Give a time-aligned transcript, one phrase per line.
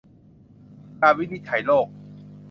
[1.01, 1.87] การวินิจฉัยโรค